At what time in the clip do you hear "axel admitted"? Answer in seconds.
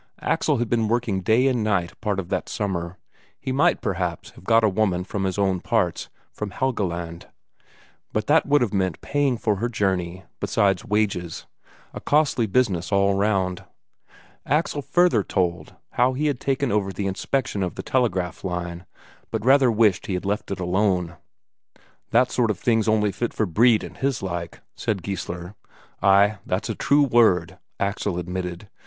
27.79-28.67